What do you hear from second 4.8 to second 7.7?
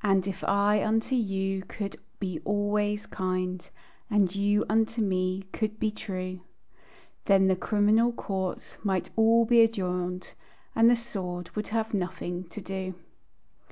me could be true, Then the